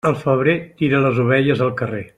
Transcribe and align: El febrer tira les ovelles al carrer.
El 0.09 0.15
febrer 0.21 0.55
tira 0.81 1.03
les 1.05 1.21
ovelles 1.27 1.63
al 1.69 1.75
carrer. 1.83 2.05